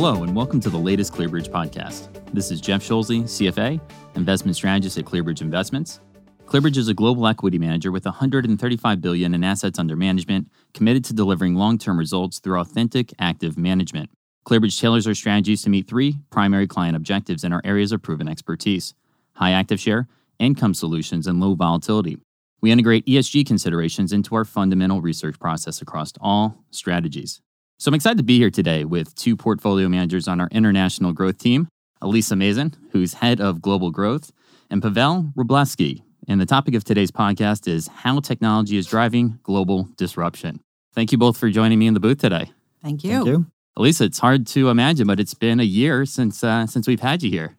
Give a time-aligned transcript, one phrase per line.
[0.00, 2.06] Hello, and welcome to the latest ClearBridge podcast.
[2.32, 3.80] This is Jeff Schulze, CFA,
[4.14, 5.98] investment strategist at ClearBridge Investments.
[6.46, 11.12] ClearBridge is a global equity manager with 135 billion in assets under management, committed to
[11.12, 14.08] delivering long-term results through authentic, active management.
[14.46, 18.28] ClearBridge tailors our strategies to meet three primary client objectives in our areas of proven
[18.28, 18.94] expertise:
[19.32, 20.06] high active share,
[20.38, 22.18] income solutions, and low volatility.
[22.60, 27.40] We integrate ESG considerations into our fundamental research process across all strategies.
[27.80, 31.38] So I'm excited to be here today with two portfolio managers on our international growth
[31.38, 31.68] team,
[32.02, 34.32] Elisa Mazen, who's head of global growth,
[34.68, 36.02] and Pawel Wroblewski.
[36.26, 40.58] And the topic of today's podcast is how technology is driving global disruption.
[40.92, 42.50] Thank you both for joining me in the booth today.
[42.82, 43.12] Thank you.
[43.12, 43.46] Thank you.
[43.76, 47.22] Elisa, it's hard to imagine, but it's been a year since uh, since we've had
[47.22, 47.56] you here.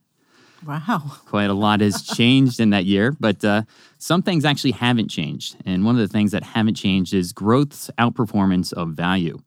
[0.68, 1.14] Wow.
[1.28, 3.62] Quite a lot has changed in that year, but uh,
[4.00, 5.56] some things actually haven't changed.
[5.66, 9.40] And one of the things that haven't changed is growth's outperformance of value.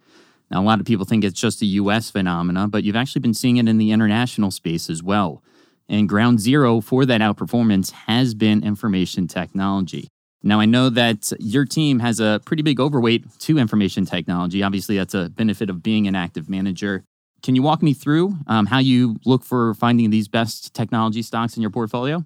[0.52, 3.32] Now, a lot of people think it's just a US phenomena, but you've actually been
[3.32, 5.42] seeing it in the international space as well.
[5.88, 10.08] And ground zero for that outperformance has been information technology.
[10.42, 14.62] Now, I know that your team has a pretty big overweight to information technology.
[14.62, 17.02] Obviously, that's a benefit of being an active manager.
[17.42, 21.56] Can you walk me through um, how you look for finding these best technology stocks
[21.56, 22.24] in your portfolio?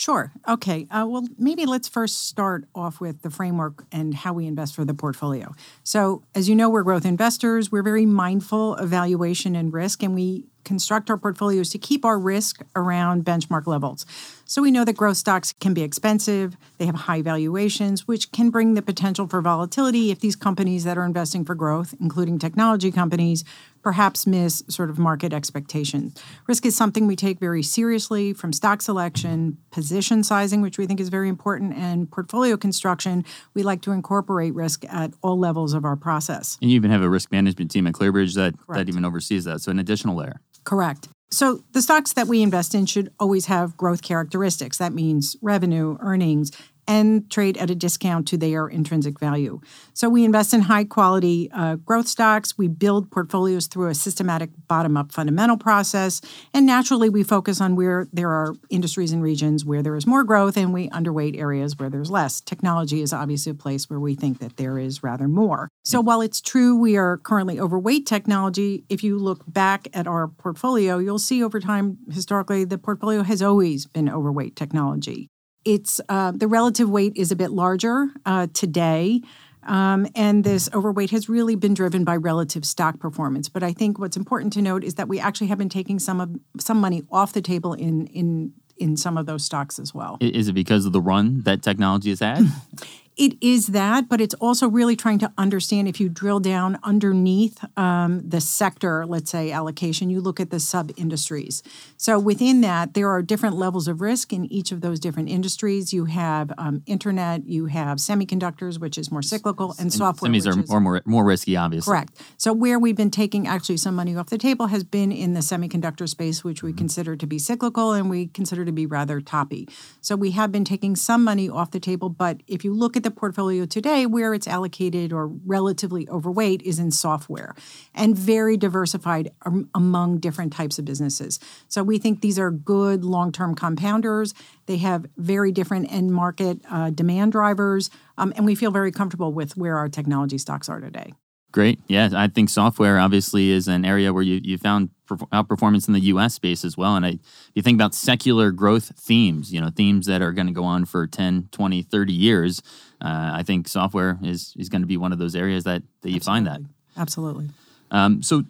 [0.00, 0.32] Sure.
[0.48, 0.86] Okay.
[0.90, 4.82] Uh, well, maybe let's first start off with the framework and how we invest for
[4.82, 5.52] the portfolio.
[5.84, 7.70] So, as you know, we're growth investors.
[7.70, 12.18] We're very mindful of valuation and risk, and we construct our portfolios to keep our
[12.18, 14.06] risk around benchmark levels.
[14.44, 18.50] So we know that growth stocks can be expensive, they have high valuations, which can
[18.50, 22.90] bring the potential for volatility if these companies that are investing for growth, including technology
[22.90, 23.44] companies,
[23.82, 26.20] perhaps miss sort of market expectations.
[26.46, 31.00] Risk is something we take very seriously from stock selection, position sizing, which we think
[31.00, 33.24] is very important, and portfolio construction.
[33.54, 36.58] We like to incorporate risk at all levels of our process.
[36.60, 39.60] And you even have a risk management team at ClearBridge that, that even oversees that.
[39.60, 40.40] So, an additional layer.
[40.70, 41.08] Correct.
[41.32, 44.78] So the stocks that we invest in should always have growth characteristics.
[44.78, 46.52] That means revenue, earnings,
[46.90, 49.60] and trade at a discount to their intrinsic value.
[49.94, 52.58] So we invest in high quality uh, growth stocks.
[52.58, 56.20] We build portfolios through a systematic bottom up fundamental process.
[56.52, 60.24] And naturally, we focus on where there are industries and regions where there is more
[60.24, 62.40] growth, and we underweight areas where there's less.
[62.40, 65.68] Technology is obviously a place where we think that there is rather more.
[65.84, 70.26] So while it's true we are currently overweight technology, if you look back at our
[70.26, 75.30] portfolio, you'll see over time, historically, the portfolio has always been overweight technology
[75.64, 79.22] it's uh, the relative weight is a bit larger uh, today.
[79.62, 83.48] Um, and this overweight has really been driven by relative stock performance.
[83.50, 86.20] But I think what's important to note is that we actually have been taking some
[86.20, 90.16] of some money off the table in in in some of those stocks as well.
[90.20, 92.46] Is it because of the run that technology has had?
[93.20, 97.62] It is that, but it's also really trying to understand if you drill down underneath
[97.76, 101.62] um, the sector, let's say allocation, you look at the sub industries.
[101.98, 105.92] So within that, there are different levels of risk in each of those different industries.
[105.92, 110.30] You have um, internet, you have semiconductors, which is more cyclical, and software.
[110.32, 111.92] Semis are is- more, more, more risky, obviously.
[111.92, 112.18] Correct.
[112.38, 115.40] So where we've been taking actually some money off the table has been in the
[115.40, 119.68] semiconductor space, which we consider to be cyclical and we consider to be rather toppy.
[120.00, 123.02] So we have been taking some money off the table, but if you look at
[123.02, 127.54] the portfolio today, where it's allocated or relatively overweight is in software
[127.94, 131.38] and very diversified am- among different types of businesses.
[131.68, 134.34] So we think these are good long-term compounders.
[134.66, 139.32] They have very different end market uh, demand drivers, um, and we feel very comfortable
[139.32, 141.12] with where our technology stocks are today.
[141.52, 141.80] Great.
[141.88, 145.94] Yeah, I think software obviously is an area where you, you found perf- outperformance in
[145.94, 146.34] the U.S.
[146.34, 146.94] space as well.
[146.94, 147.18] And I,
[147.54, 150.84] you think about secular growth themes, you know, themes that are going to go on
[150.84, 152.62] for 10, 20, 30 years.
[153.00, 156.10] Uh, I think software is, is going to be one of those areas that, that
[156.10, 156.60] you find that.
[156.96, 157.48] Absolutely.
[157.90, 158.44] Um, so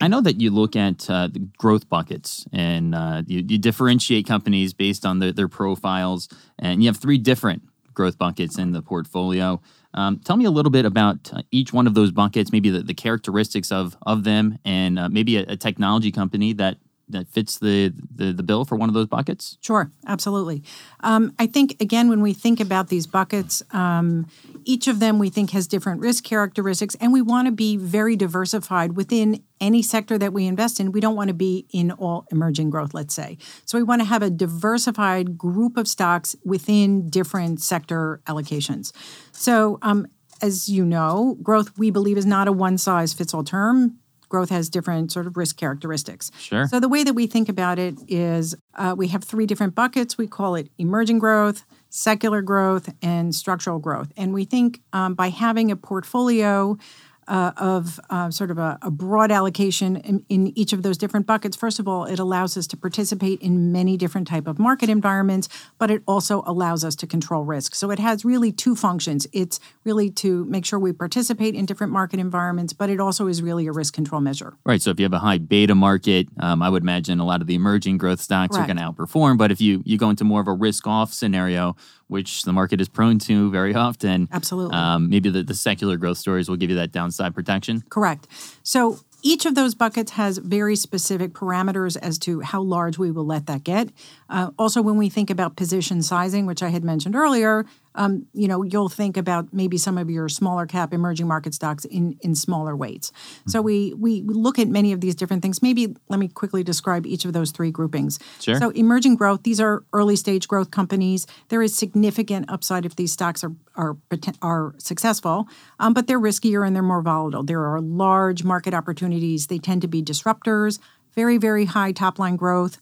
[0.00, 4.26] I know that you look at uh, the growth buckets and uh, you, you differentiate
[4.26, 7.62] companies based on their, their profiles, and you have three different
[7.94, 9.60] growth buckets in the portfolio.
[9.94, 12.82] Um, tell me a little bit about uh, each one of those buckets, maybe the,
[12.82, 16.78] the characteristics of of them, and uh, maybe a, a technology company that
[17.08, 19.58] that fits the, the the bill for one of those buckets.
[19.60, 20.62] Sure, absolutely.
[21.00, 24.28] Um, I think, again, when we think about these buckets, um,
[24.64, 28.16] each of them we think has different risk characteristics, and we want to be very
[28.16, 30.92] diversified within any sector that we invest in.
[30.92, 33.38] We don't want to be in all emerging growth, let's say.
[33.64, 38.92] So we want to have a diversified group of stocks within different sector allocations.
[39.32, 40.06] So, um,
[40.40, 43.98] as you know, growth we believe is not a one size fits all term.
[44.32, 46.30] Growth has different sort of risk characteristics.
[46.38, 46.66] Sure.
[46.66, 50.16] So the way that we think about it is uh, we have three different buckets.
[50.16, 54.10] We call it emerging growth, secular growth, and structural growth.
[54.16, 56.78] And we think um, by having a portfolio
[57.28, 61.26] uh, of uh, sort of a, a broad allocation in, in, each of those different
[61.26, 61.56] buckets.
[61.56, 65.48] First of all, it allows us to participate in many different type of market environments,
[65.78, 67.74] but it also allows us to control risk.
[67.74, 69.26] So it has really two functions.
[69.32, 73.40] It's really to make sure we participate in different market environments, but it also is
[73.40, 74.54] really a risk control measure.
[74.64, 74.82] Right.
[74.82, 77.46] So if you have a high beta market, um, I would imagine a lot of
[77.46, 78.70] the emerging growth stocks Correct.
[78.70, 79.38] are going to outperform.
[79.38, 81.76] But if you you go into more of a risk off scenario,
[82.12, 84.28] which the market is prone to very often.
[84.30, 84.76] Absolutely.
[84.76, 87.82] Um, maybe the, the secular growth stories will give you that downside protection.
[87.88, 88.28] Correct.
[88.62, 93.24] So each of those buckets has very specific parameters as to how large we will
[93.24, 93.90] let that get.
[94.28, 98.48] Uh, also, when we think about position sizing, which I had mentioned earlier, um, you
[98.48, 102.34] know, you'll think about maybe some of your smaller cap emerging market stocks in in
[102.34, 103.10] smaller weights.
[103.10, 103.50] Mm-hmm.
[103.50, 105.62] So we we look at many of these different things.
[105.62, 108.18] Maybe let me quickly describe each of those three groupings.
[108.40, 108.56] Sure.
[108.56, 111.26] So emerging growth, these are early stage growth companies.
[111.48, 113.96] There is significant upside if these stocks are are
[114.40, 115.48] are successful,
[115.78, 117.42] um, but they're riskier and they're more volatile.
[117.42, 119.48] There are large market opportunities.
[119.48, 120.78] They tend to be disruptors.
[121.14, 122.78] Very very high top line growth.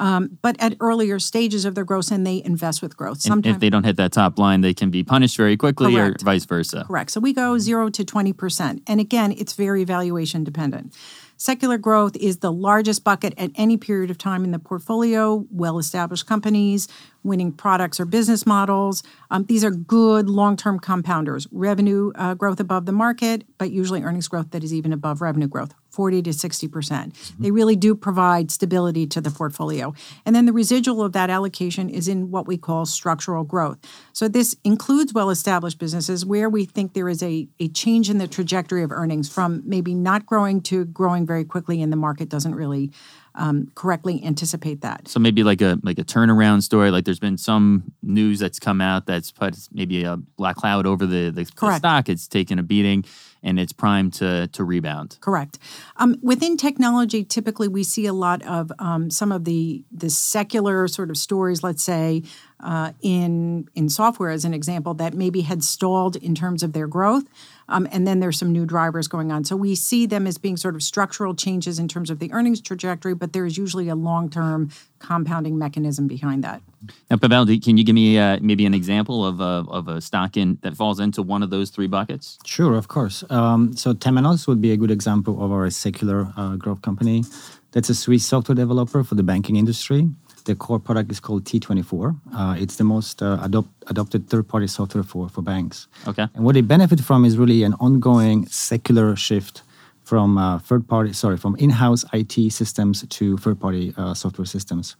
[0.00, 3.20] Um, but at earlier stages of their growth, and they invest with growth.
[3.20, 6.22] Sometimes, if they don't hit that top line, they can be punished very quickly, correct.
[6.22, 6.84] or vice versa.
[6.86, 7.10] Correct.
[7.10, 10.94] So we go zero to twenty percent, and again, it's very valuation dependent.
[11.36, 15.46] Secular growth is the largest bucket at any period of time in the portfolio.
[15.50, 16.86] Well established companies,
[17.22, 19.02] winning products or business models.
[19.30, 21.46] Um, these are good long term compounders.
[21.50, 25.48] Revenue uh, growth above the market, but usually earnings growth that is even above revenue
[25.48, 25.74] growth.
[25.90, 26.72] 40 to 60%.
[26.72, 29.94] percent mm hmm They really do provide stability to the portfolio.
[30.24, 33.78] And then the residual of that allocation is in what we call structural growth.
[34.12, 38.18] So this includes well established businesses where we think there is a, a change in
[38.18, 42.28] the trajectory of earnings from maybe not growing to growing very quickly and the market
[42.28, 42.90] doesn't really
[43.34, 45.08] um, correctly anticipate that.
[45.08, 46.90] So maybe like a like a turnaround story.
[46.90, 51.06] Like there's been some news that's come out that's put maybe a black cloud over
[51.06, 52.08] the, the, the stock.
[52.08, 53.04] It's taken a beating
[53.42, 55.18] and it's primed to to rebound.
[55.20, 55.58] Correct.
[55.96, 60.88] Um, within technology, typically we see a lot of um, some of the the secular
[60.88, 61.62] sort of stories.
[61.62, 62.22] Let's say
[62.62, 66.86] uh, in in software, as an example, that maybe had stalled in terms of their
[66.86, 67.24] growth.
[67.70, 69.44] Um, and then there's some new drivers going on.
[69.44, 72.60] So we see them as being sort of structural changes in terms of the earnings
[72.60, 76.62] trajectory, but there is usually a long term compounding mechanism behind that.
[77.10, 80.36] Now, Pawel, can you give me uh, maybe an example of a, of a stock
[80.36, 82.38] in, that falls into one of those three buckets?
[82.44, 83.22] Sure, of course.
[83.30, 87.24] Um, so Temenos would be a good example of our secular uh, growth company.
[87.72, 90.08] That's a Swiss software developer for the banking industry.
[90.40, 92.20] The core product is called T24.
[92.34, 95.88] Uh, it's the most uh, adopt, adopted third-party software for, for banks.
[96.06, 96.26] Okay.
[96.34, 99.62] And what they benefit from is really an ongoing secular shift
[100.02, 104.96] from uh, third-party, sorry, from in-house IT systems to third-party uh, software systems.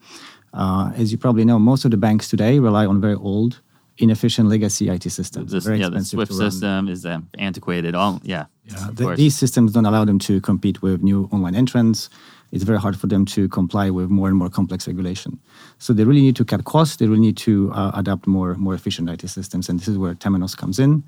[0.53, 3.61] Uh, as you probably know, most of the banks today rely on very old,
[3.99, 5.53] inefficient legacy IT systems.
[5.53, 7.95] This, very yeah, the Swift system is uh, antiquated.
[7.95, 8.47] All yeah.
[8.65, 12.09] Yeah, the, these systems don't allow them to compete with new online entrants
[12.53, 15.39] it's very hard for them to comply with more and more complex regulation.
[15.79, 16.97] So they really need to cut costs.
[16.97, 20.15] They really need to uh, adapt more more efficient IT systems, and this is where
[20.15, 21.05] Temenos comes in.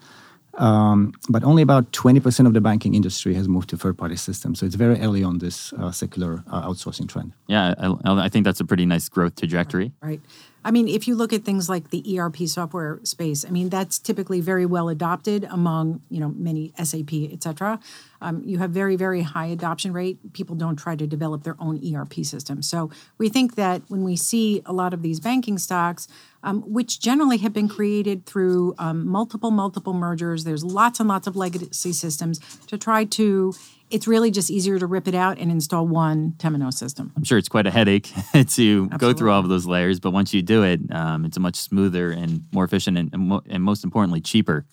[0.58, 4.60] Um, but only about 20% of the banking industry has moved to third-party systems.
[4.60, 7.32] So it's very early on this uh, secular uh, outsourcing trend.
[7.46, 9.92] Yeah, I, I, think that's a pretty nice growth trajectory.
[10.02, 10.20] Right.
[10.64, 13.98] I mean, if you look at things like the ERP software space, I mean, that's
[13.98, 17.80] typically very well adopted among, you know, many SAP, et cetera.
[18.20, 20.32] Um, you have very, very high adoption rate.
[20.32, 22.62] People don't try to develop their own ERP system.
[22.62, 26.06] So we think that when we see a lot of these banking stocks,
[26.44, 31.26] um, which generally have been created through um, multiple, multiple mergers, there's lots and lots
[31.26, 33.54] of legacy systems to try to
[33.92, 37.12] it's really just easier to rip it out and install one Temenos system.
[37.16, 38.88] I'm sure it's quite a headache to Absolutely.
[38.98, 41.56] go through all of those layers, but once you do it, um, it's a much
[41.56, 44.64] smoother and more efficient and, and, mo- and most importantly, cheaper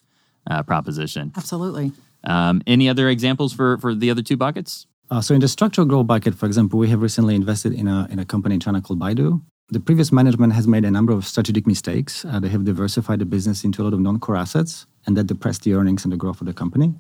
[0.50, 1.32] uh, proposition.
[1.36, 1.92] Absolutely.
[2.24, 4.88] Um, any other examples for, for the other two buckets?
[5.12, 8.08] Uh, so in the structural growth bucket, for example, we have recently invested in a,
[8.10, 9.42] in a company in China called Baidu.
[9.72, 12.26] The previous management has made a number of strategic mistakes.
[12.26, 15.64] Uh, they have diversified the business into a lot of non-core assets, and that depressed
[15.64, 16.96] the earnings and the growth of the company.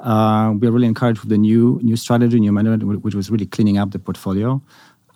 [0.00, 3.46] Uh, we are really encouraged with the new new strategy, new management, which was really
[3.46, 4.60] cleaning up the portfolio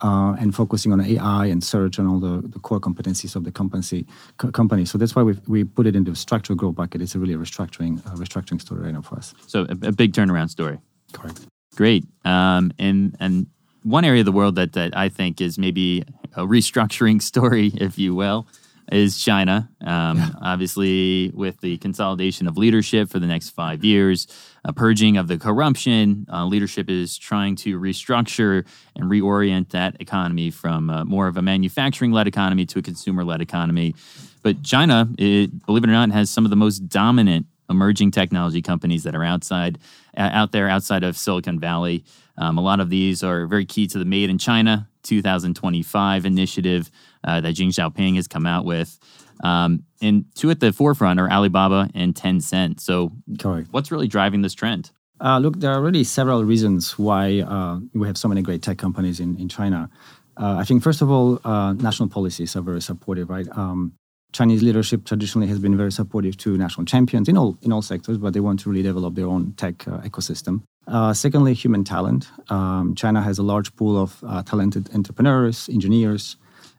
[0.01, 3.51] uh, and focusing on AI and search and all the, the core competencies of the
[3.51, 4.05] company.
[4.37, 4.85] Co- company.
[4.85, 7.01] So that's why we we put it into the structural growth bucket.
[7.01, 9.33] It's a really restructuring uh, restructuring story right now for us.
[9.47, 10.79] So a, a big turnaround story.
[11.13, 11.41] Correct.
[11.75, 12.05] Great.
[12.23, 13.47] Um, and and
[13.83, 16.03] one area of the world that that I think is maybe
[16.35, 18.47] a restructuring story, if you will,
[18.91, 19.69] is China.
[19.81, 20.29] Um, yeah.
[20.41, 24.27] Obviously, with the consolidation of leadership for the next five years,
[24.63, 28.65] a purging of the corruption, uh, leadership is trying to restructure
[28.95, 33.23] and reorient that economy from uh, more of a manufacturing led economy to a consumer
[33.23, 33.95] led economy.
[34.43, 38.61] But China, it, believe it or not, has some of the most dominant emerging technology
[38.61, 39.79] companies that are outside,
[40.15, 42.03] uh, out there outside of Silicon Valley.
[42.37, 46.91] Um, a lot of these are very key to the Made in China 2025 initiative
[47.25, 48.99] uh, that Xi Jinping has come out with.
[49.43, 52.79] Um, and two at the forefront are Alibaba and Tencent.
[52.79, 53.67] So, Correct.
[53.71, 54.91] what's really driving this trend?
[55.19, 58.77] Uh, look, there are really several reasons why uh, we have so many great tech
[58.77, 59.89] companies in, in China.
[60.37, 63.47] Uh, I think, first of all, uh, national policies are very supportive, right?
[63.57, 63.93] Um,
[64.33, 68.17] Chinese leadership traditionally has been very supportive to national champions in all in all sectors,
[68.17, 70.63] but they want to really develop their own tech uh, ecosystem.
[70.87, 72.27] Uh, secondly, human talent.
[72.49, 76.35] Um, China has a large pool of uh, talented entrepreneurs, engineers,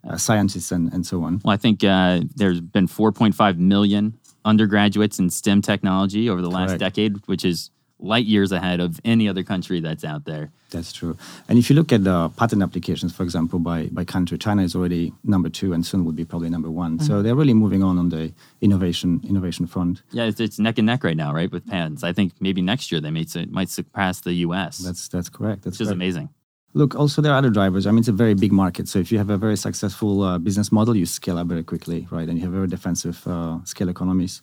[0.09, 1.41] uh, scientists, and, and so on.
[1.45, 6.69] Well, I think uh, there's been 4.5 million undergraduates in STEM technology over the last
[6.69, 6.81] Correct.
[6.81, 10.51] decade, which is light years ahead of any other country that's out there.
[10.71, 11.17] That's true.
[11.49, 14.75] And if you look at the patent applications, for example, by, by country, China is
[14.75, 16.99] already number two and soon will be probably number one.
[16.99, 20.03] So they're really moving on on the innovation innovation front.
[20.11, 22.03] Yeah, it's, it's neck and neck right now, right, with patents.
[22.03, 25.63] I think maybe next year they may, might surpass the U.S., That's that's correct.
[25.63, 26.29] That's which is amazing.
[26.77, 27.87] Look, also there are other drivers.
[27.87, 28.87] I mean, it's a very big market.
[28.87, 32.07] So if you have a very successful uh, business model, you scale up very quickly,
[32.11, 32.29] right?
[32.29, 34.43] And you have very defensive uh, scale economies.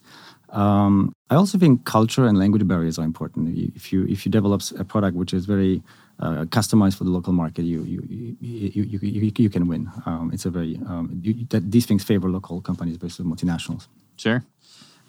[0.49, 3.55] Um, I also think culture and language barriers are important.
[3.75, 5.83] If you if you develop a product which is very
[6.19, 9.91] uh, customized for the local market, you you you, you, you, you, can win.
[10.07, 13.87] Um, it's a very um, you, that these things favor local companies versus multinationals.
[14.15, 14.43] Sure.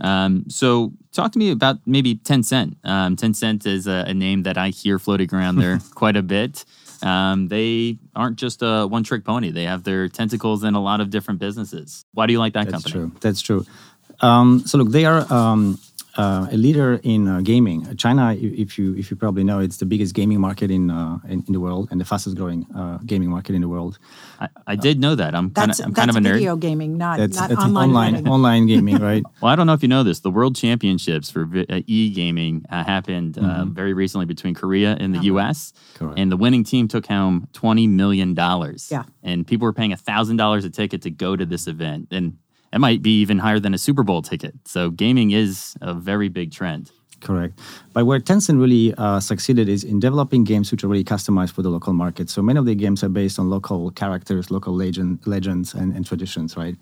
[0.01, 2.75] Um, so, talk to me about maybe Tencent.
[2.85, 6.65] Um, Tencent is a, a name that I hear floating around there quite a bit.
[7.05, 11.01] Um, they aren't just a one trick pony, they have their tentacles in a lot
[11.01, 12.05] of different businesses.
[12.15, 13.11] Why do you like that That's company?
[13.21, 13.65] That's true.
[13.65, 14.27] That's true.
[14.27, 15.79] Um, so look, they are um,
[16.17, 17.97] uh, a leader in uh, gaming.
[17.97, 21.43] China, if you if you probably know, it's the biggest gaming market in uh, in,
[21.47, 23.99] in the world and the fastest growing uh, gaming market in the world.
[24.41, 25.35] I, I did know that.
[25.35, 26.35] I'm kind of I'm kind that's of a nerd.
[26.35, 27.89] video gaming, not That's, not that's online.
[27.91, 29.23] online online gaming, right?
[29.41, 30.21] Well, I don't know if you know this.
[30.21, 35.21] The World Championships for uh, e-gaming uh, happened uh, very recently between Korea and the
[35.33, 35.73] U.S.
[35.95, 36.19] Correct.
[36.19, 38.89] And the winning team took home twenty million dollars.
[38.91, 39.05] Yeah.
[39.23, 42.39] and people were paying thousand dollars a ticket to go to this event, and
[42.75, 44.55] it might be even higher than a Super Bowl ticket.
[44.65, 46.91] So gaming is a very big trend.
[47.21, 47.59] Correct.
[47.95, 51.63] But where Tencent really uh, succeeded is in developing games which are really customized for
[51.63, 52.29] the local market.
[52.29, 56.05] So many of the games are based on local characters, local legend, legends, and, and
[56.05, 56.77] traditions, right?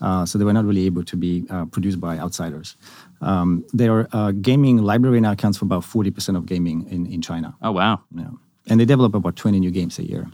[0.00, 2.76] Uh, so they were not really able to be uh, produced by outsiders.
[3.20, 7.56] Um, their uh, gaming library now accounts for about 40% of gaming in, in China.
[7.62, 8.30] Oh wow, Yeah.
[8.68, 10.28] And they develop about 20 new games a year.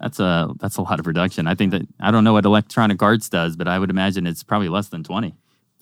[0.00, 1.46] That's a that's a lot of production.
[1.46, 4.42] I think that I don't know what Electronic Arts does, but I would imagine it's
[4.42, 5.34] probably less than twenty.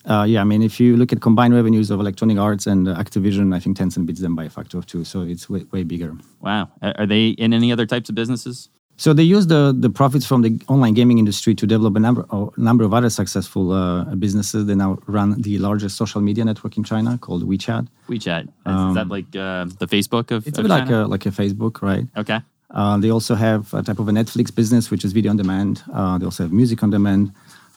[0.05, 2.95] Uh, yeah, I mean, if you look at combined revenues of Electronic Arts and uh,
[2.97, 5.05] Activision, I think Tencent beats them by a factor of two.
[5.05, 6.17] So it's way, way bigger.
[6.41, 8.71] Wow, are they in any other types of businesses?
[8.97, 12.25] So they use the, the profits from the online gaming industry to develop a number
[12.33, 14.67] a number of other successful uh, businesses.
[14.67, 17.87] They now run the largest social media network in China called WeChat.
[18.09, 21.05] WeChat is, is that like uh, the Facebook of, It's of a bit like China?
[21.05, 22.07] a like a Facebook, right?
[22.17, 22.41] okay.
[22.71, 25.83] Uh, they also have a type of a Netflix business, which is video on demand.
[25.93, 27.33] Uh, they also have music on demand.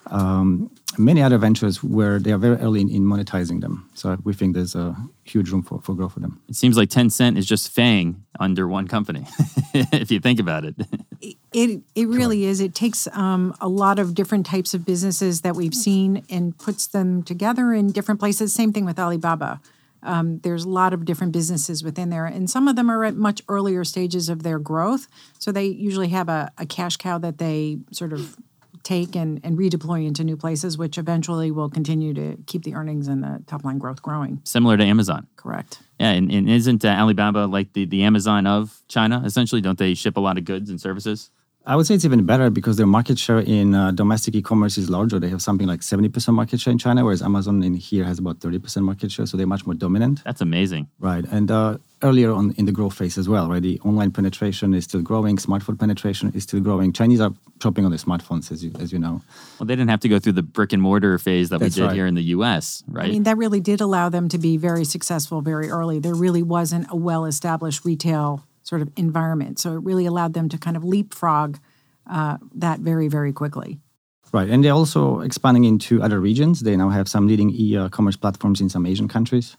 [0.07, 3.89] Um, many other ventures where they are very early in, in monetizing them.
[3.93, 6.41] So we think there's a huge room for, for growth for them.
[6.49, 9.25] It seems like Tencent is just FANG under one company,
[9.73, 10.75] if you think about it.
[11.53, 12.59] It it really is.
[12.59, 16.87] It takes um, a lot of different types of businesses that we've seen and puts
[16.87, 18.53] them together in different places.
[18.53, 19.61] Same thing with Alibaba.
[20.03, 23.15] Um, there's a lot of different businesses within there, and some of them are at
[23.15, 25.07] much earlier stages of their growth.
[25.39, 28.37] So they usually have a, a cash cow that they sort of
[28.83, 33.07] take and, and redeploy into new places, which eventually will continue to keep the earnings
[33.07, 34.41] and the top line growth growing.
[34.43, 35.27] Similar to Amazon.
[35.35, 35.79] Correct.
[35.99, 39.21] Yeah, and, and isn't uh, Alibaba like the, the Amazon of China?
[39.23, 41.29] Essentially, don't they ship a lot of goods and services?
[41.63, 44.89] I would say it's even better because their market share in uh, domestic e-commerce is
[44.89, 45.19] larger.
[45.19, 48.39] They have something like 70% market share in China, whereas Amazon in here has about
[48.39, 49.27] 30% market share.
[49.27, 50.23] So they're much more dominant.
[50.23, 50.87] That's amazing.
[50.99, 51.23] Right.
[51.25, 53.61] And uh, earlier on in the growth phase as well, right?
[53.61, 55.37] The online penetration is still growing.
[55.37, 56.93] Smartphone penetration is still growing.
[56.93, 59.21] Chinese are shopping on their smartphones, as you, as you know.
[59.59, 61.81] Well, they didn't have to go through the brick and mortar phase that That's we
[61.81, 61.95] did right.
[61.95, 63.05] here in the U.S., right?
[63.05, 65.99] I mean, that really did allow them to be very successful very early.
[65.99, 69.59] There really wasn't a well established retail sort of environment.
[69.59, 71.57] So it really allowed them to kind of leapfrog
[72.09, 73.79] uh, that very, very quickly.
[74.31, 74.49] Right.
[74.49, 76.61] And they're also expanding into other regions.
[76.61, 79.57] They now have some leading e-commerce platforms in some Asian countries.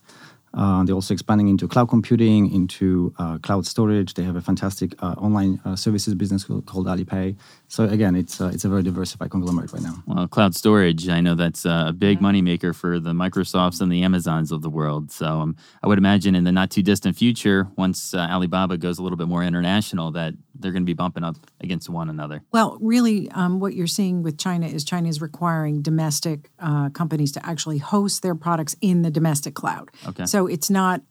[0.54, 4.14] Uh, they're also expanding into cloud computing, into uh, cloud storage.
[4.14, 7.36] They have a fantastic uh, online uh, services business called, called Alipay.
[7.68, 10.02] So again, it's uh, it's a very diversified conglomerate right now.
[10.06, 14.02] well, cloud storage, I know that's uh, a big moneymaker for the Microsofts and the
[14.02, 15.10] Amazons of the world.
[15.10, 18.98] So um, I would imagine in the not too distant future, once uh, Alibaba goes
[18.98, 22.42] a little bit more international, that they're going to be bumping up against one another.
[22.52, 27.32] Well, really, um, what you're seeing with China is China is requiring domestic uh, companies
[27.32, 29.90] to actually host their products in the domestic cloud.
[30.06, 30.24] Okay.
[30.24, 31.02] So it's not.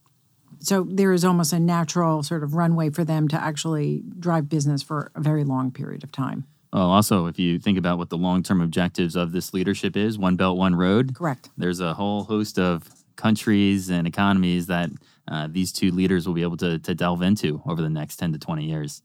[0.59, 4.83] So there is almost a natural sort of runway for them to actually drive business
[4.83, 6.45] for a very long period of time.
[6.71, 10.17] Well, also, if you think about what the long term objectives of this leadership is,
[10.17, 11.15] one belt, one road.
[11.15, 11.49] Correct.
[11.57, 14.89] There's a whole host of countries and economies that
[15.27, 18.33] uh, these two leaders will be able to, to delve into over the next 10
[18.33, 19.01] to 20 years.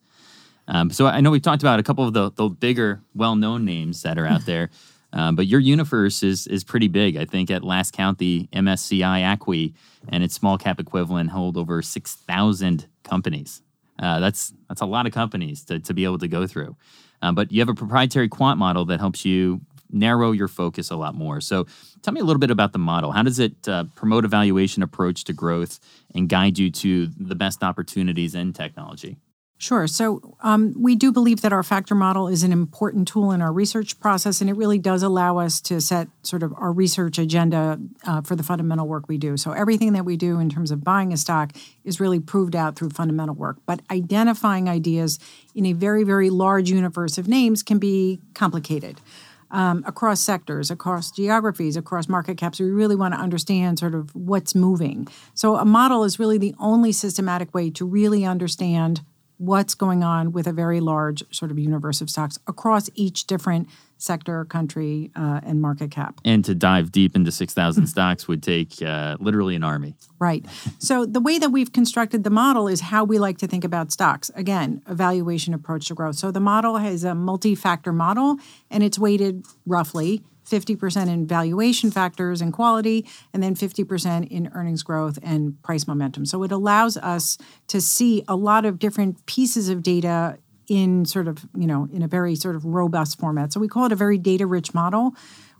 [0.68, 3.64] Um, so I know we've talked about a couple of the, the bigger, well known
[3.64, 4.70] names that are out there.
[5.12, 7.16] Um, but your universe is is pretty big.
[7.16, 9.72] I think at last count, the MSCI ACWI
[10.08, 13.62] and its small cap equivalent hold over six thousand companies.
[13.98, 16.76] Uh, that's that's a lot of companies to, to be able to go through.
[17.22, 20.96] Um, but you have a proprietary quant model that helps you narrow your focus a
[20.96, 21.40] lot more.
[21.40, 21.66] So
[22.02, 23.12] tell me a little bit about the model.
[23.12, 25.78] How does it uh, promote a valuation approach to growth
[26.14, 29.16] and guide you to the best opportunities in technology?
[29.58, 29.86] Sure.
[29.86, 33.50] So um, we do believe that our factor model is an important tool in our
[33.50, 37.78] research process, and it really does allow us to set sort of our research agenda
[38.06, 39.38] uh, for the fundamental work we do.
[39.38, 41.52] So everything that we do in terms of buying a stock
[41.84, 43.56] is really proved out through fundamental work.
[43.64, 45.18] But identifying ideas
[45.54, 49.00] in a very, very large universe of names can be complicated.
[49.48, 52.58] Um, across sectors, across geographies, across market caps.
[52.58, 55.06] We really want to understand sort of what's moving.
[55.34, 59.02] So, a model is really the only systematic way to really understand
[59.38, 63.68] what's going on with a very large sort of universe of stocks across each different
[63.98, 66.20] sector, country, uh, and market cap.
[66.24, 69.94] And to dive deep into 6,000 stocks would take uh, literally an army.
[70.18, 70.44] Right.
[70.78, 73.92] So the way that we've constructed the model is how we like to think about
[73.92, 74.30] stocks.
[74.34, 76.16] Again, evaluation approach to growth.
[76.16, 78.38] So the model has a multi factor model,
[78.70, 84.82] and it's weighted roughly 50% in valuation factors and quality, and then 50% in earnings
[84.82, 86.24] growth and price momentum.
[86.24, 87.36] So it allows us
[87.68, 90.38] to see a lot of different pieces of data
[90.68, 93.52] in sort of, you know, in a very sort of robust format.
[93.52, 95.14] So we call it a very data rich model.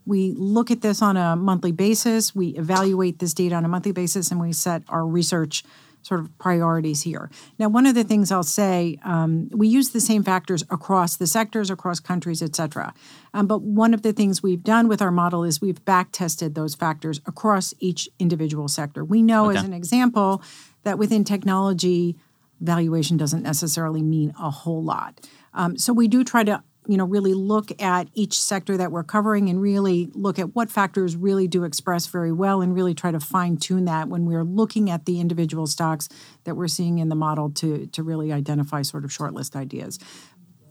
[0.04, 3.92] We look at this on a monthly basis, we evaluate this data on a monthly
[3.92, 5.64] basis, and we set our research
[6.06, 7.28] sort of priorities here.
[7.58, 11.26] Now, one of the things I'll say, um, we use the same factors across the
[11.26, 12.94] sectors, across countries, et cetera.
[13.34, 16.54] Um, but one of the things we've done with our model is we've back tested
[16.54, 19.04] those factors across each individual sector.
[19.04, 19.58] We know, Okay.
[19.58, 20.42] as an example,
[20.84, 22.16] that within technology,
[22.60, 25.20] valuation doesn't necessarily mean a whole lot.
[25.54, 29.04] Um, so we do try to you know really look at each sector that we're
[29.04, 33.10] covering and really look at what factors really do express very well and really try
[33.10, 36.08] to fine tune that when we're looking at the individual stocks
[36.44, 39.98] that we're seeing in the model to to really identify sort of shortlist ideas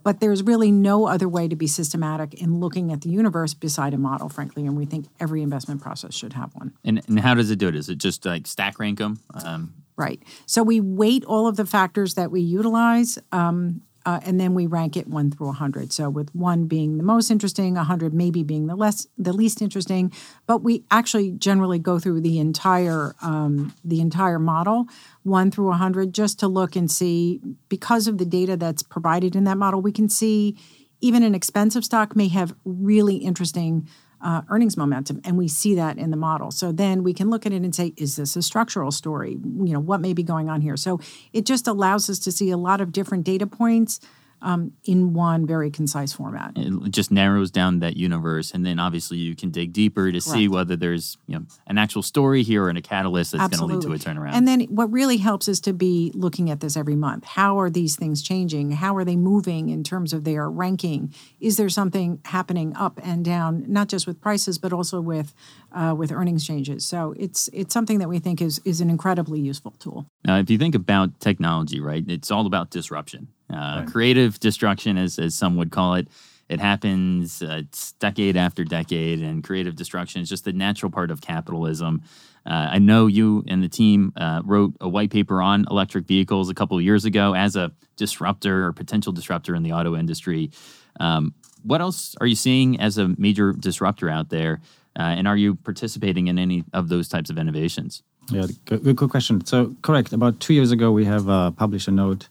[0.03, 3.93] but there's really no other way to be systematic in looking at the universe beside
[3.93, 7.33] a model frankly and we think every investment process should have one And, and how
[7.33, 7.75] does it do it?
[7.75, 9.19] Is it just like stack rank them?
[9.33, 10.21] Um, Right.
[10.45, 14.67] So we weight all of the factors that we utilize, um, uh, and then we
[14.67, 15.91] rank it one through hundred.
[15.91, 20.11] So with one being the most interesting, hundred maybe being the less, the least interesting.
[20.45, 24.87] But we actually generally go through the entire um, the entire model,
[25.23, 29.43] one through hundred, just to look and see because of the data that's provided in
[29.45, 30.57] that model, we can see
[31.01, 33.87] even an expensive stock may have really interesting
[34.25, 36.49] uh, earnings momentum, and we see that in the model.
[36.49, 39.33] So then we can look at it and say, is this a structural story?
[39.33, 40.75] You know, what may be going on here?
[40.75, 40.99] So
[41.31, 43.99] it just allows us to see a lot of different data points
[44.45, 46.51] um, in one very concise format.
[46.55, 50.47] it just narrows down that universe, and then obviously you can dig deeper to see
[50.47, 53.81] whether there's you know an actual story here and a catalyst that's going to lead
[53.81, 54.33] to a turnaround.
[54.33, 57.25] And then what really helps is to be looking at this every month.
[57.25, 58.71] How are these things changing?
[58.71, 61.11] How are they moving in terms of their ranking?
[61.39, 65.33] Is there something happening up and down, not just with prices, but also with
[65.75, 66.85] uh, with earnings changes?
[66.85, 70.05] So it's it's something that we think is is an incredibly useful tool.
[70.25, 75.19] Now, if you think about technology, right, it's all about disruption, uh, creative destruction, as,
[75.19, 76.07] as some would call it.
[76.47, 81.11] It happens uh, it's decade after decade, and creative destruction is just the natural part
[81.11, 82.01] of capitalism.
[82.45, 86.49] Uh, I know you and the team uh, wrote a white paper on electric vehicles
[86.49, 90.51] a couple of years ago as a disruptor or potential disruptor in the auto industry.
[90.99, 91.33] Um,
[91.63, 94.61] what else are you seeing as a major disruptor out there?
[94.97, 98.01] Uh, and are you participating in any of those types of innovations?
[98.31, 99.45] Yeah, good, good, question.
[99.45, 100.13] So, correct.
[100.13, 102.27] About two years ago, we have uh, published a note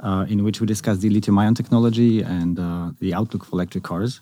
[0.00, 4.20] uh, in which we discussed the lithium-ion technology and uh, the outlook for electric cars.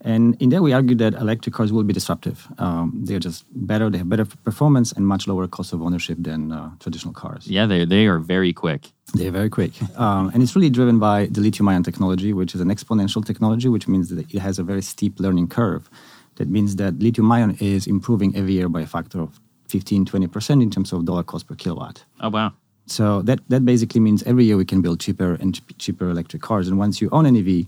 [0.00, 2.46] And in there, we argued that electric cars will be disruptive.
[2.58, 6.52] Um, they're just better; they have better performance and much lower cost of ownership than
[6.52, 7.46] uh, traditional cars.
[7.46, 8.92] Yeah, they they are very quick.
[9.14, 9.72] They're very quick.
[9.98, 13.68] Um, and it's really driven by the lithium ion technology, which is an exponential technology,
[13.68, 15.88] which means that it has a very steep learning curve.
[16.36, 20.62] That means that lithium ion is improving every year by a factor of 15, 20%
[20.62, 22.04] in terms of dollar cost per kilowatt.
[22.20, 22.52] Oh wow.
[22.86, 26.68] So that, that basically means every year we can build cheaper and cheaper electric cars.
[26.68, 27.66] And once you own an EV,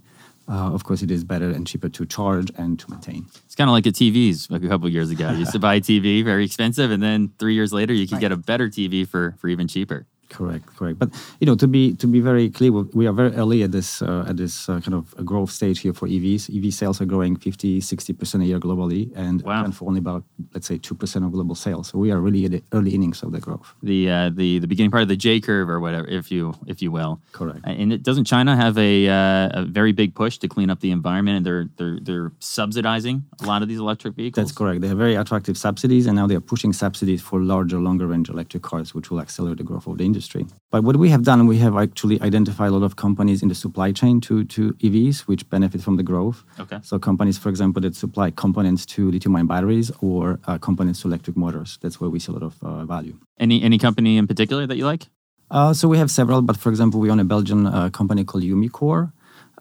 [0.48, 3.26] uh, of course, it is better and cheaper to charge and to maintain.
[3.44, 5.31] It's kind of like a TVs like a couple years ago.
[5.31, 8.14] You used to buy a TV very expensive, and then three years later, you could
[8.14, 8.20] right.
[8.20, 10.07] get a better TV for, for even cheaper.
[10.28, 10.98] Correct, correct.
[10.98, 11.10] But
[11.40, 14.26] you know, to be to be very clear, we are very early at this uh,
[14.28, 16.50] at this uh, kind of growth stage here for EVs.
[16.56, 19.60] EV sales are growing 50, 60 percent a year globally, and wow.
[19.60, 21.88] account for only about let's say two percent of global sales.
[21.88, 23.74] So we are really at the early innings of the growth.
[23.82, 26.82] The uh, the the beginning part of the J curve, or whatever, if you if
[26.82, 27.20] you will.
[27.32, 27.60] Correct.
[27.64, 30.90] And it, doesn't China have a uh, a very big push to clean up the
[30.90, 34.46] environment, and they're they're they're subsidizing a lot of these electric vehicles.
[34.46, 34.80] That's correct.
[34.80, 38.28] They have very attractive subsidies, and now they are pushing subsidies for larger, longer range
[38.28, 40.15] electric cars, which will accelerate the growth of the industry.
[40.70, 43.55] But what we have done, we have actually identified a lot of companies in the
[43.55, 46.44] supply chain to, to EVs, which benefit from the growth.
[46.59, 46.79] Okay.
[46.83, 51.37] So companies, for example, that supply components to lithium-ion batteries or uh, components to electric
[51.37, 51.79] motors.
[51.83, 53.18] That's where we see a lot of uh, value.
[53.38, 55.09] Any any company in particular that you like?
[55.50, 58.42] Uh, so we have several, but for example, we own a Belgian uh, company called
[58.42, 59.12] Umicore.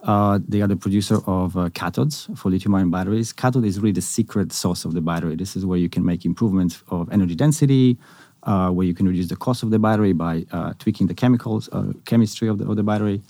[0.04, 3.34] Uh, they are the producer of uh, cathodes for lithium-ion batteries.
[3.34, 5.36] Cathode is really the secret sauce of the battery.
[5.36, 7.98] This is where you can make improvements of energy density,
[8.46, 11.70] uh, where you can reduce the cost of the battery by uh, tweaking the chemicals,
[11.72, 13.22] uh, chemistry of the, of the battery.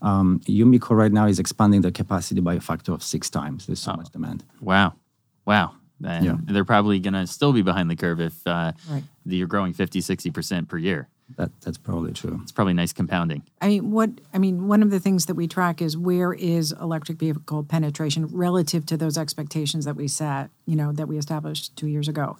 [0.00, 3.66] Um, Umicore right now is expanding the capacity by a factor of six times.
[3.66, 3.96] There's so oh.
[3.96, 4.44] much demand.
[4.60, 4.94] Wow,
[5.46, 5.74] wow.
[6.04, 6.36] And yeah.
[6.44, 9.04] they're probably going to still be behind the curve if uh, right.
[9.24, 11.08] you're growing 50, 60% per year.
[11.36, 12.40] That, that's probably true.
[12.42, 13.42] It's probably nice compounding.
[13.60, 16.72] I mean, what I mean, one of the things that we track is where is
[16.72, 21.74] electric vehicle penetration relative to those expectations that we set, you know, that we established
[21.76, 22.36] two years ago.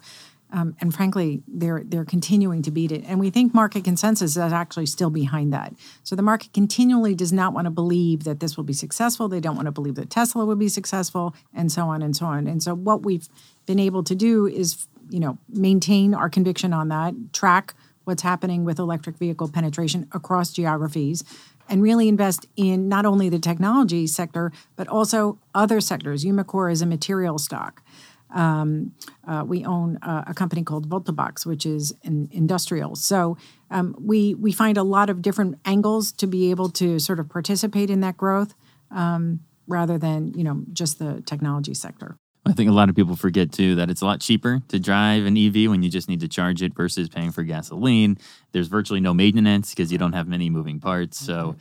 [0.53, 3.03] Um, and frankly, they're they're continuing to beat it.
[3.07, 5.73] And we think market consensus is actually still behind that.
[6.03, 9.27] So the market continually does not want to believe that this will be successful.
[9.27, 12.27] They don't want to believe that Tesla will be successful, and so on and so
[12.27, 12.47] on.
[12.47, 13.27] And so what we've
[13.65, 18.63] been able to do is, you know, maintain our conviction on that, track what's happening
[18.63, 21.23] with electric vehicle penetration across geographies,
[21.69, 26.25] and really invest in not only the technology sector but also other sectors.
[26.25, 27.81] Umicore is a material stock.
[28.33, 28.93] Um,
[29.27, 32.95] uh, we own uh, a company called Voltabox, which is an industrial.
[32.95, 33.37] So
[33.69, 37.29] um, we we find a lot of different angles to be able to sort of
[37.29, 38.53] participate in that growth,
[38.91, 42.17] um, rather than you know just the technology sector.
[42.45, 45.25] I think a lot of people forget too that it's a lot cheaper to drive
[45.25, 48.17] an EV when you just need to charge it versus paying for gasoline.
[48.51, 51.17] There's virtually no maintenance because you don't have many moving parts.
[51.17, 51.55] So,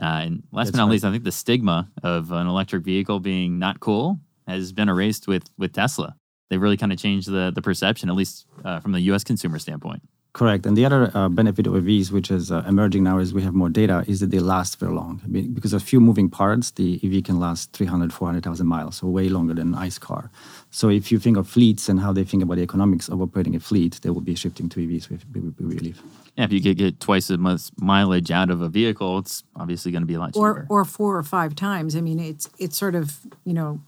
[0.00, 0.92] uh, and last That's but not right.
[0.92, 5.26] least, I think the stigma of an electric vehicle being not cool has been erased
[5.26, 6.14] with with Tesla.
[6.48, 9.24] They've really kind of changed the the perception, at least uh, from the U.S.
[9.24, 10.02] consumer standpoint.
[10.34, 10.66] Correct.
[10.66, 13.54] And the other uh, benefit of EVs, which is uh, emerging now as we have
[13.54, 15.20] more data, is that they last very long.
[15.24, 19.08] I mean, because of few moving parts, the EV can last 300, 400,000 miles, so
[19.08, 20.30] way longer than an ICE car.
[20.70, 23.56] So if you think of fleets and how they think about the economics of operating
[23.56, 26.02] a fleet, they will be shifting to EVs, we, we, we believe.
[26.36, 29.90] Yeah, if you could get twice as much mileage out of a vehicle, it's obviously
[29.90, 30.66] going to be a lot cheaper.
[30.68, 31.96] Or, or four or five times.
[31.96, 33.80] I mean, it's it's sort of, you know,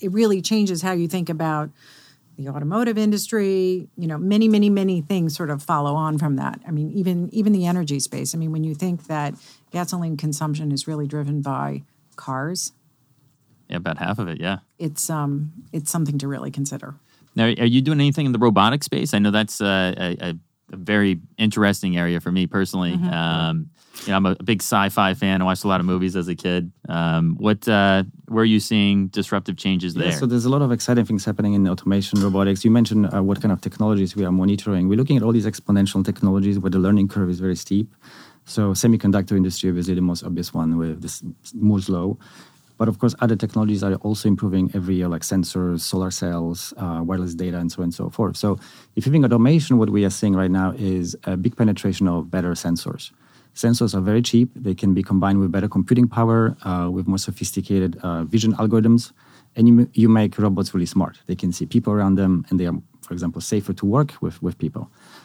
[0.00, 1.70] it really changes how you think about–
[2.38, 6.60] the automotive industry, you know, many, many, many things sort of follow on from that.
[6.66, 8.34] I mean, even even the energy space.
[8.34, 9.34] I mean, when you think that
[9.72, 11.82] gasoline consumption is really driven by
[12.14, 12.72] cars,
[13.68, 16.94] yeah, about half of it, yeah, it's um, it's something to really consider.
[17.34, 19.14] Now, are you doing anything in the robotic space?
[19.14, 20.34] I know that's uh, a, a,
[20.72, 22.92] a very interesting area for me personally.
[22.92, 23.08] Mm-hmm.
[23.08, 23.70] Um,
[24.04, 25.42] you know, I'm a big sci-fi fan.
[25.42, 26.70] I watched a lot of movies as a kid.
[26.88, 30.08] Um, what uh, where are you seeing disruptive changes there?
[30.08, 32.64] Yeah, so there's a lot of exciting things happening in automation, robotics.
[32.64, 34.88] You mentioned uh, what kind of technologies we are monitoring.
[34.88, 37.94] We're looking at all these exponential technologies where the learning curve is very steep.
[38.44, 41.22] So semiconductor industry is the most obvious one with this
[41.54, 42.16] Moore's law.
[42.78, 47.00] But of course, other technologies are also improving every year, like sensors, solar cells, uh,
[47.04, 48.36] wireless data, and so on and so forth.
[48.36, 48.58] So
[48.94, 52.30] if you think automation, what we are seeing right now is a big penetration of
[52.30, 53.10] better sensors.
[53.58, 54.48] Sensors are very cheap.
[54.54, 59.10] They can be combined with better computing power, uh, with more sophisticated uh, vision algorithms,
[59.56, 61.18] and you, you make robots really smart.
[61.26, 64.40] They can see people around them, and they are, for example, safer to work with,
[64.44, 64.84] with people.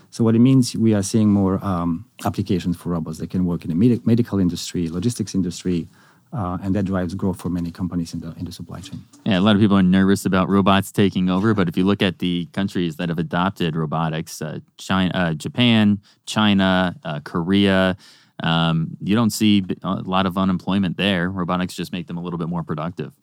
[0.10, 3.20] So what it means, we are seeing more um, applications for robots.
[3.20, 5.88] They can work in the med- medical industry, logistics industry,
[6.34, 9.04] uh, and that drives growth for many companies in the in the supply chain.
[9.26, 12.02] Yeah, a lot of people are nervous about robots taking over, but if you look
[12.02, 17.96] at the countries that have adopted robotics, uh, China, uh, Japan, China, uh, Korea,
[18.42, 21.30] um, you don't see a lot of unemployment there.
[21.30, 23.14] Robotics just make them a little bit more productive.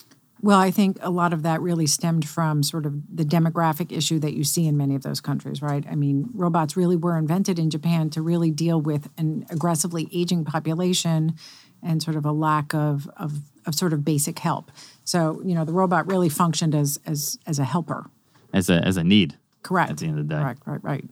[0.42, 4.18] Well, I think a lot of that really stemmed from sort of the demographic issue
[4.20, 5.84] that you see in many of those countries, right?
[5.90, 10.46] I mean, robots really were invented in Japan to really deal with an aggressively aging
[10.46, 11.34] population
[11.82, 14.70] and sort of a lack of, of, of sort of basic help.
[15.04, 18.06] So, you know, the robot really functioned as as as a helper.
[18.52, 19.36] As a as a need.
[19.62, 19.90] Correct.
[19.90, 20.40] At the end of the day.
[20.40, 21.04] Correct, right, right.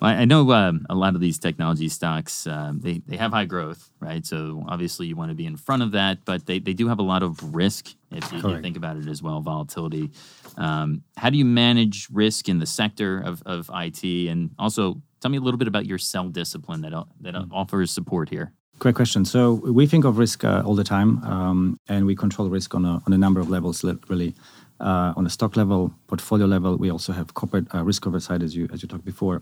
[0.00, 3.46] Well, I know um, a lot of these technology stocks, um, they, they have high
[3.46, 4.24] growth, right?
[4.26, 6.98] So obviously you want to be in front of that, but they, they do have
[6.98, 10.10] a lot of risk if you, you think about it as well, volatility.
[10.58, 14.04] Um, how do you manage risk in the sector of, of IT?
[14.04, 17.48] And also tell me a little bit about your sell discipline that, that mm.
[17.50, 18.52] offers support here.
[18.78, 19.24] Great question.
[19.24, 22.84] So we think of risk uh, all the time, um, and we control risk on
[22.84, 24.34] a, on a number of levels, really.
[24.78, 28.54] Uh, on a stock level, portfolio level, we also have corporate uh, risk oversight, as
[28.54, 29.40] you as you talked before.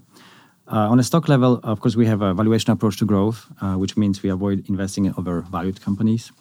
[0.69, 3.75] Uh, on a stock level, of course, we have a valuation approach to growth, uh,
[3.75, 6.33] which means we avoid investing in overvalued companies.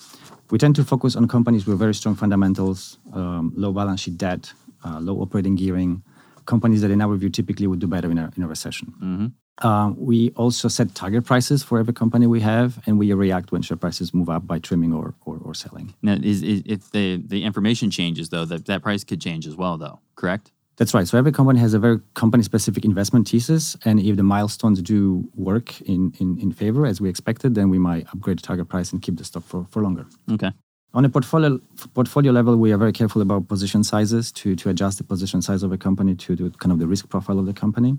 [0.51, 4.53] We tend to focus on companies with very strong fundamentals, um, low balance sheet debt,
[4.85, 6.03] uh, low operating gearing,
[6.45, 8.93] companies that, in our view, typically would do better in a, in a recession.
[9.01, 9.27] Mm-hmm.
[9.61, 13.61] Uh, we also set target prices for every company we have, and we react when
[13.61, 15.93] share prices move up by trimming or, or, or selling.
[16.01, 19.55] Now, is, is, if the, the information changes, though, that, that price could change as
[19.55, 20.51] well, though, correct?
[20.77, 21.07] That's right.
[21.07, 25.79] So every company has a very company-specific investment thesis, and if the milestones do work
[25.81, 28.99] in, in, in favor as we expected, then we might upgrade the target price and
[28.99, 30.07] keep the stock for, for longer.
[30.31, 30.51] Okay.
[30.95, 31.59] On a portfolio
[31.95, 35.63] portfolio level, we are very careful about position sizes to to adjust the position size
[35.63, 37.97] of a company to, to kind of the risk profile of the company.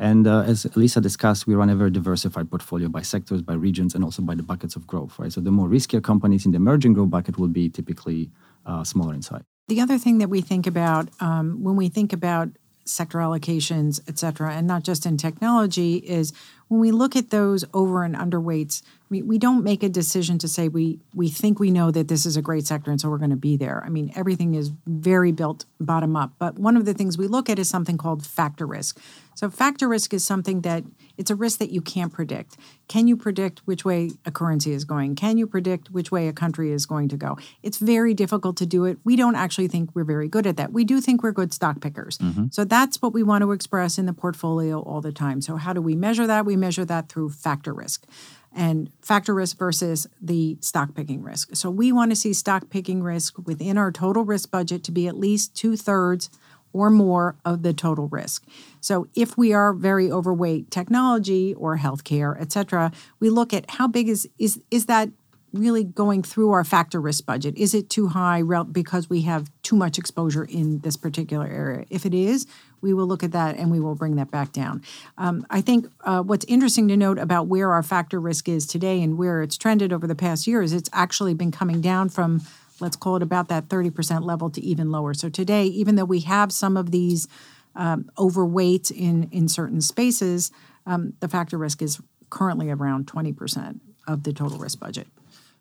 [0.00, 3.94] And uh, as Lisa discussed, we run a very diversified portfolio by sectors, by regions,
[3.94, 5.18] and also by the buckets of growth.
[5.18, 5.30] Right.
[5.30, 8.30] So the more riskier companies in the emerging growth bucket will be typically
[8.64, 9.42] uh, smaller in size.
[9.68, 12.48] The other thing that we think about um, when we think about
[12.86, 16.32] sector allocations, et cetera, and not just in technology, is
[16.68, 20.48] when we look at those over and underweights, we, we don't make a decision to
[20.48, 23.18] say we we think we know that this is a great sector and so we're
[23.18, 23.82] going to be there.
[23.84, 26.32] I mean, everything is very built bottom up.
[26.38, 28.98] But one of the things we look at is something called factor risk.
[29.40, 30.84] So factor risk is something that
[31.16, 32.58] it's a risk that you can't predict.
[32.88, 35.14] Can you predict which way a currency is going?
[35.14, 37.38] Can you predict which way a country is going to go?
[37.62, 38.98] It's very difficult to do it.
[39.02, 40.74] We don't actually think we're very good at that.
[40.74, 42.18] We do think we're good stock pickers.
[42.18, 42.48] Mm-hmm.
[42.50, 45.40] So that's what we want to express in the portfolio all the time.
[45.40, 46.44] So how do we measure that?
[46.44, 48.06] We measure that through factor risk
[48.52, 51.56] and factor risk versus the stock picking risk.
[51.56, 55.08] So we want to see stock picking risk within our total risk budget to be
[55.08, 56.28] at least two thirds
[56.72, 58.44] or more of the total risk.
[58.80, 63.88] So if we are very overweight technology or healthcare, et cetera, we look at how
[63.88, 65.10] big is is is that
[65.52, 67.56] really going through our factor risk budget?
[67.58, 71.86] Is it too high because we have too much exposure in this particular area?
[71.90, 72.46] If it is,
[72.80, 74.82] we will look at that and we will bring that back down.
[75.18, 79.02] Um, I think uh, what's interesting to note about where our factor risk is today
[79.02, 82.42] and where it's trended over the past years, is it's actually been coming down from
[82.80, 85.14] let's call it about that 30% level to even lower.
[85.14, 87.28] So today, even though we have some of these
[87.74, 90.50] um, overweight in, in certain spaces,
[90.86, 95.06] um, the factor risk is currently around 20% of the total risk budget.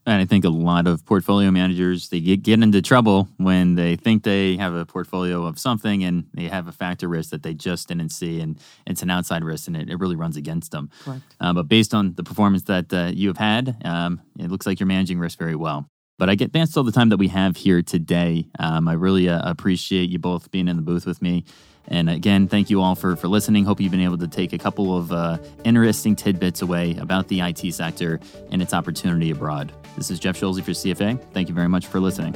[0.05, 3.95] And I think a lot of portfolio managers they get, get into trouble when they
[3.95, 7.53] think they have a portfolio of something and they have a factor risk that they
[7.53, 10.89] just didn't see, and it's an outside risk, and it, it really runs against them.
[11.03, 11.21] Correct.
[11.39, 14.79] Uh, but based on the performance that uh, you have had, um, it looks like
[14.79, 15.87] you're managing risk very well.
[16.19, 18.45] But I get that's all the time that we have here today.
[18.59, 21.45] Um, I really uh, appreciate you both being in the booth with me.
[21.87, 23.63] And again, thank you all for, for listening.
[23.63, 27.39] Hope you've been able to take a couple of uh, interesting tidbits away about the
[27.39, 28.19] IT sector
[28.51, 29.71] and its opportunity abroad.
[29.95, 31.19] This is Jeff Schulze for CFA.
[31.31, 32.33] Thank you very much for listening.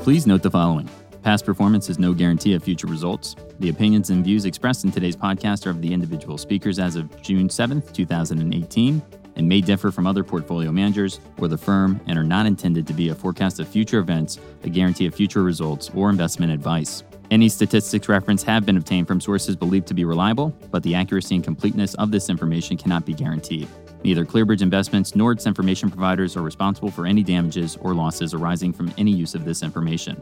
[0.00, 0.90] Please note the following
[1.22, 3.36] Past performance is no guarantee of future results.
[3.60, 7.22] The opinions and views expressed in today's podcast are of the individual speakers as of
[7.22, 9.00] June 7th, 2018
[9.36, 12.92] and may differ from other portfolio managers or the firm and are not intended to
[12.92, 17.02] be a forecast of future events, a guarantee of future results, or investment advice.
[17.30, 21.34] Any statistics referenced have been obtained from sources believed to be reliable, but the accuracy
[21.34, 23.68] and completeness of this information cannot be guaranteed.
[24.04, 28.72] Neither ClearBridge Investments nor its information providers are responsible for any damages or losses arising
[28.72, 30.20] from any use of this information.